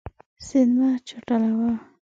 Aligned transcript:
سیند 0.45 0.71
مه 0.77 0.89
چټلوه. 1.07 1.71